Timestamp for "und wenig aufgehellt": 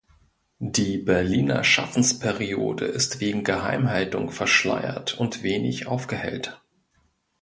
5.19-6.59